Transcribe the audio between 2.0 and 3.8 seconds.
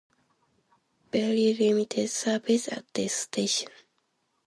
service at this station.